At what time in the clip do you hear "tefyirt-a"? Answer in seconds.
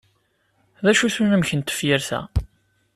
1.61-2.21